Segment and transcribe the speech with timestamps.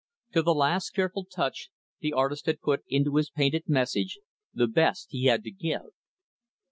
[0.33, 1.69] To the last careful touch,
[1.99, 4.17] the artist had put into his painted message,
[4.51, 5.91] the best he had to give.